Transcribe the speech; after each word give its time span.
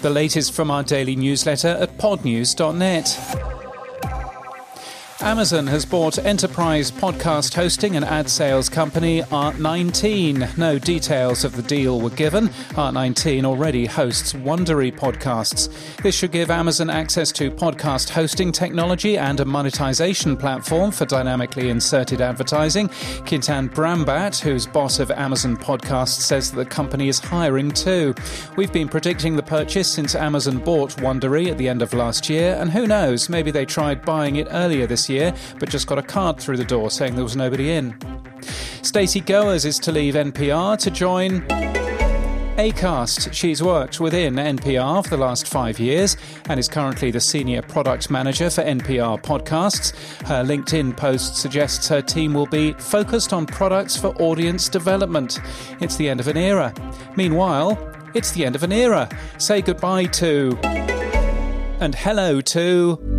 The 0.00 0.10
latest 0.10 0.52
from 0.52 0.70
our 0.70 0.84
daily 0.84 1.16
newsletter 1.16 1.68
at 1.68 1.98
podnews.net. 1.98 3.47
Amazon 5.20 5.66
has 5.66 5.84
bought 5.84 6.16
enterprise 6.24 6.92
podcast 6.92 7.52
hosting 7.52 7.96
and 7.96 8.04
ad 8.04 8.30
sales 8.30 8.68
company 8.68 9.20
Art19. 9.22 10.56
No 10.56 10.78
details 10.78 11.44
of 11.44 11.56
the 11.56 11.62
deal 11.62 12.00
were 12.00 12.10
given. 12.10 12.48
Art19 12.78 13.44
already 13.44 13.84
hosts 13.84 14.32
Wondery 14.32 14.96
podcasts. 14.96 15.68
This 16.02 16.14
should 16.14 16.30
give 16.30 16.52
Amazon 16.52 16.88
access 16.88 17.32
to 17.32 17.50
podcast 17.50 18.10
hosting 18.10 18.52
technology 18.52 19.18
and 19.18 19.40
a 19.40 19.44
monetization 19.44 20.36
platform 20.36 20.92
for 20.92 21.04
dynamically 21.04 21.68
inserted 21.68 22.20
advertising. 22.20 22.88
Kintan 23.26 23.74
Brahmbhatt, 23.74 24.38
who's 24.38 24.68
boss 24.68 25.00
of 25.00 25.10
Amazon 25.10 25.56
Podcasts, 25.56 26.20
says 26.20 26.52
that 26.52 26.58
the 26.58 26.70
company 26.70 27.08
is 27.08 27.18
hiring 27.18 27.72
too. 27.72 28.14
We've 28.56 28.72
been 28.72 28.88
predicting 28.88 29.34
the 29.34 29.42
purchase 29.42 29.90
since 29.90 30.14
Amazon 30.14 30.58
bought 30.58 30.94
Wondery 30.98 31.50
at 31.50 31.58
the 31.58 31.68
end 31.68 31.82
of 31.82 31.92
last 31.92 32.30
year, 32.30 32.56
and 32.60 32.70
who 32.70 32.86
knows, 32.86 33.28
maybe 33.28 33.50
they 33.50 33.66
tried 33.66 34.04
buying 34.04 34.36
it 34.36 34.46
earlier 34.52 34.86
this 34.86 35.08
year, 35.08 35.17
but 35.58 35.68
just 35.68 35.86
got 35.86 35.98
a 35.98 36.02
card 36.02 36.38
through 36.38 36.56
the 36.56 36.64
door 36.64 36.90
saying 36.90 37.14
there 37.14 37.24
was 37.24 37.36
nobody 37.36 37.72
in. 37.72 37.94
Stacey 38.82 39.20
Goers 39.20 39.64
is 39.64 39.78
to 39.80 39.92
leave 39.92 40.14
NPR 40.14 40.78
to 40.78 40.90
join. 40.90 41.46
Acast. 42.58 43.32
She's 43.32 43.62
worked 43.62 44.00
within 44.00 44.34
NPR 44.34 45.04
for 45.04 45.10
the 45.10 45.16
last 45.16 45.46
five 45.46 45.78
years 45.78 46.16
and 46.48 46.58
is 46.58 46.66
currently 46.66 47.12
the 47.12 47.20
senior 47.20 47.62
product 47.62 48.10
manager 48.10 48.50
for 48.50 48.64
NPR 48.64 49.22
podcasts. 49.22 49.94
Her 50.26 50.42
LinkedIn 50.42 50.96
post 50.96 51.36
suggests 51.36 51.86
her 51.86 52.02
team 52.02 52.34
will 52.34 52.46
be 52.46 52.72
focused 52.72 53.32
on 53.32 53.46
products 53.46 53.96
for 53.96 54.08
audience 54.20 54.68
development. 54.68 55.38
It's 55.80 55.96
the 55.96 56.08
end 56.08 56.18
of 56.18 56.26
an 56.26 56.36
era. 56.36 56.74
Meanwhile, 57.16 57.78
it's 58.14 58.32
the 58.32 58.44
end 58.44 58.56
of 58.56 58.64
an 58.64 58.72
era. 58.72 59.08
Say 59.38 59.62
goodbye 59.62 60.06
to. 60.06 60.58
And 61.80 61.94
hello 61.94 62.40
to. 62.40 63.17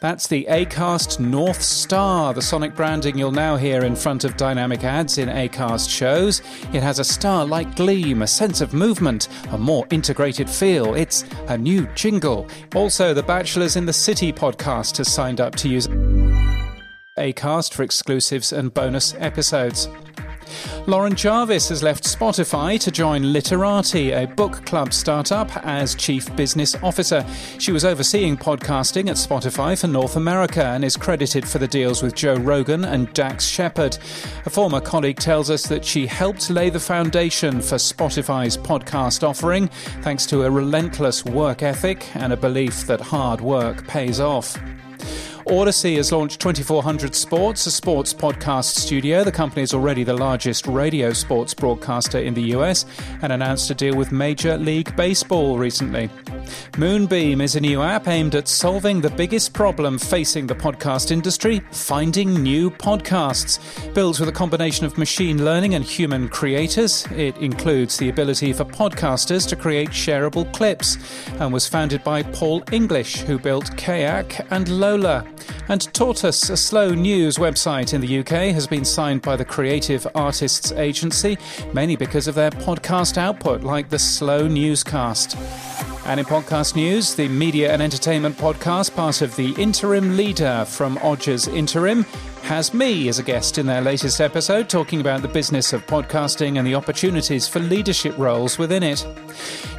That's 0.00 0.28
the 0.28 0.46
Acast 0.48 1.18
North 1.18 1.60
Star, 1.60 2.32
the 2.32 2.40
sonic 2.40 2.76
branding 2.76 3.18
you'll 3.18 3.32
now 3.32 3.56
hear 3.56 3.82
in 3.82 3.96
front 3.96 4.22
of 4.22 4.36
dynamic 4.36 4.84
ads 4.84 5.18
in 5.18 5.28
Acast 5.28 5.90
shows. 5.90 6.40
It 6.72 6.84
has 6.84 7.00
a 7.00 7.04
star 7.04 7.44
like 7.44 7.74
gleam, 7.74 8.22
a 8.22 8.26
sense 8.28 8.60
of 8.60 8.72
movement, 8.72 9.26
a 9.50 9.58
more 9.58 9.88
integrated 9.90 10.48
feel. 10.48 10.94
It's 10.94 11.24
a 11.48 11.58
new 11.58 11.88
jingle. 11.96 12.46
Also, 12.76 13.12
the 13.12 13.24
Bachelors 13.24 13.74
in 13.74 13.86
the 13.86 13.92
City 13.92 14.32
podcast 14.32 14.98
has 14.98 15.12
signed 15.12 15.40
up 15.40 15.56
to 15.56 15.68
use 15.68 15.88
Acast 17.18 17.74
for 17.74 17.82
exclusives 17.82 18.52
and 18.52 18.72
bonus 18.72 19.16
episodes. 19.18 19.88
Lauren 20.86 21.14
Jarvis 21.14 21.68
has 21.68 21.82
left 21.82 22.04
Spotify 22.04 22.78
to 22.80 22.90
join 22.90 23.32
Literati, 23.32 24.12
a 24.12 24.26
book 24.26 24.64
club 24.64 24.92
startup, 24.92 25.54
as 25.64 25.94
Chief 25.94 26.34
Business 26.36 26.74
Officer. 26.82 27.26
She 27.58 27.72
was 27.72 27.84
overseeing 27.84 28.36
podcasting 28.36 29.08
at 29.08 29.16
Spotify 29.16 29.78
for 29.78 29.86
North 29.86 30.16
America 30.16 30.64
and 30.64 30.84
is 30.84 30.96
credited 30.96 31.46
for 31.46 31.58
the 31.58 31.68
deals 31.68 32.02
with 32.02 32.14
Joe 32.14 32.36
Rogan 32.36 32.84
and 32.84 33.12
Dax 33.12 33.44
Shepard. 33.44 33.98
A 34.46 34.50
former 34.50 34.80
colleague 34.80 35.18
tells 35.18 35.50
us 35.50 35.66
that 35.66 35.84
she 35.84 36.06
helped 36.06 36.50
lay 36.50 36.70
the 36.70 36.80
foundation 36.80 37.60
for 37.60 37.76
Spotify's 37.76 38.56
podcast 38.56 39.22
offering 39.22 39.68
thanks 40.02 40.26
to 40.26 40.44
a 40.44 40.50
relentless 40.50 41.24
work 41.24 41.62
ethic 41.62 42.14
and 42.16 42.32
a 42.32 42.36
belief 42.36 42.86
that 42.86 43.00
hard 43.00 43.40
work 43.40 43.86
pays 43.86 44.20
off. 44.20 44.56
Audacy 45.48 45.96
has 45.96 46.12
launched 46.12 46.40
2400 46.40 47.14
Sports, 47.14 47.64
a 47.64 47.70
sports 47.70 48.12
podcast 48.12 48.76
studio. 48.76 49.24
The 49.24 49.32
company 49.32 49.62
is 49.62 49.72
already 49.72 50.04
the 50.04 50.12
largest 50.12 50.66
radio 50.66 51.14
sports 51.14 51.54
broadcaster 51.54 52.18
in 52.18 52.34
the 52.34 52.42
US 52.54 52.84
and 53.22 53.32
announced 53.32 53.70
a 53.70 53.74
deal 53.74 53.96
with 53.96 54.12
Major 54.12 54.58
League 54.58 54.94
Baseball 54.94 55.56
recently. 55.56 56.10
Moonbeam 56.76 57.40
is 57.40 57.56
a 57.56 57.60
new 57.60 57.82
app 57.82 58.08
aimed 58.08 58.34
at 58.34 58.48
solving 58.48 59.00
the 59.00 59.10
biggest 59.10 59.52
problem 59.52 59.98
facing 59.98 60.46
the 60.46 60.54
podcast 60.54 61.10
industry 61.10 61.60
finding 61.72 62.42
new 62.42 62.70
podcasts. 62.70 63.58
Built 63.94 64.20
with 64.20 64.28
a 64.28 64.32
combination 64.32 64.86
of 64.86 64.98
machine 64.98 65.44
learning 65.44 65.74
and 65.74 65.84
human 65.84 66.28
creators, 66.28 67.06
it 67.12 67.36
includes 67.38 67.96
the 67.96 68.08
ability 68.08 68.52
for 68.52 68.64
podcasters 68.64 69.48
to 69.48 69.56
create 69.56 69.90
shareable 69.90 70.52
clips 70.52 70.96
and 71.40 71.52
was 71.52 71.68
founded 71.68 72.04
by 72.04 72.22
Paul 72.22 72.62
English, 72.72 73.20
who 73.22 73.38
built 73.38 73.76
Kayak 73.76 74.46
and 74.50 74.68
Lola. 74.68 75.26
And 75.68 75.92
Tortoise, 75.92 76.48
a 76.50 76.56
slow 76.56 76.94
news 76.94 77.36
website 77.36 77.92
in 77.92 78.00
the 78.00 78.18
UK, 78.20 78.54
has 78.54 78.66
been 78.66 78.84
signed 78.84 79.22
by 79.22 79.36
the 79.36 79.44
Creative 79.44 80.06
Artists 80.14 80.72
Agency, 80.72 81.36
mainly 81.72 81.96
because 81.96 82.26
of 82.26 82.34
their 82.34 82.50
podcast 82.50 83.18
output, 83.18 83.62
like 83.62 83.90
the 83.90 83.98
Slow 83.98 84.48
Newscast. 84.48 85.36
And 86.08 86.18
in 86.18 86.24
podcast 86.24 86.74
news, 86.74 87.14
the 87.16 87.28
media 87.28 87.70
and 87.70 87.82
entertainment 87.82 88.38
podcast, 88.38 88.94
part 88.94 89.20
of 89.20 89.36
the 89.36 89.52
interim 89.60 90.16
leader 90.16 90.64
from 90.66 90.96
Odgers 91.00 91.52
Interim, 91.52 92.06
has 92.42 92.74
me 92.74 93.08
as 93.08 93.18
a 93.18 93.22
guest 93.22 93.58
in 93.58 93.66
their 93.66 93.80
latest 93.80 94.20
episode, 94.20 94.68
talking 94.68 95.00
about 95.00 95.22
the 95.22 95.28
business 95.28 95.72
of 95.72 95.86
podcasting 95.86 96.58
and 96.58 96.66
the 96.66 96.74
opportunities 96.74 97.46
for 97.46 97.60
leadership 97.60 98.16
roles 98.18 98.58
within 98.58 98.82
it. 98.82 99.06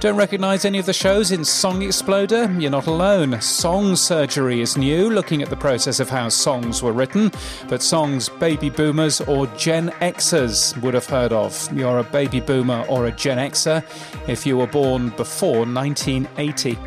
Don't 0.00 0.16
recognize 0.16 0.64
any 0.64 0.78
of 0.78 0.86
the 0.86 0.92
shows 0.92 1.32
in 1.32 1.44
Song 1.44 1.82
Exploder? 1.82 2.50
You're 2.58 2.70
not 2.70 2.86
alone. 2.86 3.40
Song 3.40 3.96
Surgery 3.96 4.60
is 4.60 4.76
new, 4.76 5.10
looking 5.10 5.42
at 5.42 5.50
the 5.50 5.56
process 5.56 6.00
of 6.00 6.08
how 6.08 6.28
songs 6.28 6.82
were 6.82 6.92
written, 6.92 7.30
but 7.68 7.82
songs 7.82 8.28
baby 8.28 8.70
boomers 8.70 9.20
or 9.22 9.46
Gen 9.48 9.90
Xers 10.00 10.80
would 10.82 10.94
have 10.94 11.06
heard 11.06 11.32
of. 11.32 11.68
You're 11.72 11.98
a 11.98 12.04
baby 12.04 12.40
boomer 12.40 12.84
or 12.88 13.06
a 13.06 13.12
Gen 13.12 13.38
Xer 13.38 13.84
if 14.28 14.46
you 14.46 14.56
were 14.56 14.66
born 14.66 15.10
before 15.10 15.66
1980. 15.66 16.78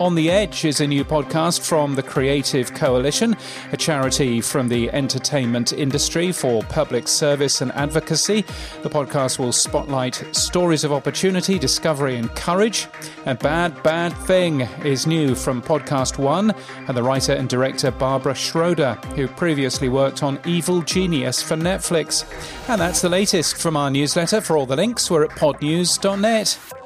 On 0.00 0.14
the 0.14 0.30
Edge 0.30 0.64
is 0.64 0.80
a 0.80 0.86
new 0.86 1.04
podcast 1.04 1.66
from 1.66 1.96
the 1.96 2.04
Creative 2.04 2.72
Coalition, 2.72 3.36
a 3.72 3.76
charity 3.76 4.40
from 4.40 4.68
the 4.68 4.88
entertainment 4.92 5.72
industry 5.72 6.30
for 6.30 6.62
public 6.62 7.08
service 7.08 7.60
and 7.60 7.72
advocacy. 7.72 8.42
The 8.82 8.90
podcast 8.90 9.40
will 9.40 9.50
spotlight 9.50 10.24
stories 10.30 10.84
of 10.84 10.92
opportunity, 10.92 11.58
discovery, 11.58 12.14
and 12.14 12.32
courage. 12.36 12.86
A 13.26 13.34
Bad 13.34 13.82
Bad 13.82 14.10
Thing 14.18 14.60
is 14.84 15.08
new 15.08 15.34
from 15.34 15.60
Podcast 15.60 16.16
One 16.16 16.54
and 16.86 16.96
the 16.96 17.02
writer 17.02 17.32
and 17.32 17.48
director 17.48 17.90
Barbara 17.90 18.36
Schroeder, 18.36 18.94
who 19.16 19.26
previously 19.26 19.88
worked 19.88 20.22
on 20.22 20.38
Evil 20.46 20.80
Genius 20.82 21.42
for 21.42 21.56
Netflix. 21.56 22.24
And 22.68 22.80
that's 22.80 23.00
the 23.00 23.08
latest 23.08 23.56
from 23.56 23.76
our 23.76 23.90
newsletter. 23.90 24.40
For 24.40 24.56
all 24.56 24.66
the 24.66 24.76
links, 24.76 25.10
we're 25.10 25.24
at 25.24 25.30
podnews.net. 25.30 26.77